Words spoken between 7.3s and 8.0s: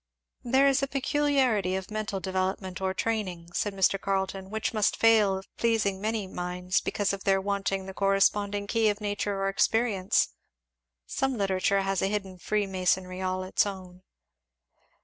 wanting the